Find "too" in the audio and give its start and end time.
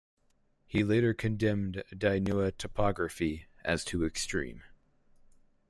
3.85-4.03